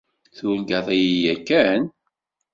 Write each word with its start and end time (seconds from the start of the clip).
Turgaḍ-iyi 0.37 1.17
yakan? 1.25 1.81